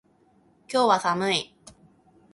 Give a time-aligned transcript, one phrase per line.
[0.67, 1.53] 今日は寒い。